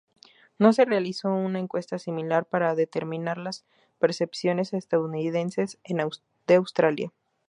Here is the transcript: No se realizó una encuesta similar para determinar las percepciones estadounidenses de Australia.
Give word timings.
No 0.57 0.73
se 0.73 0.85
realizó 0.85 1.31
una 1.31 1.59
encuesta 1.59 1.99
similar 1.99 2.45
para 2.45 2.73
determinar 2.73 3.37
las 3.37 3.65
percepciones 3.99 4.73
estadounidenses 4.73 5.77
de 6.47 6.55
Australia. 6.55 7.11